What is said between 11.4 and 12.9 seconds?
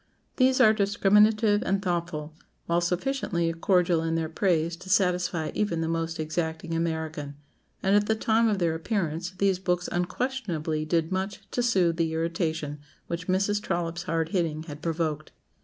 to soothe the irritation